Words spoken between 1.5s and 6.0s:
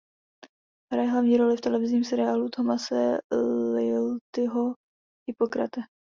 v televizním seriálu Thomase Liltiho "Hippocrate".